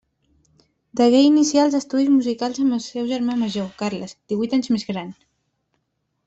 [1.01, 5.15] Degué iniciar els estudis musicals amb el seu germà major, Carles, divuit anys més gran.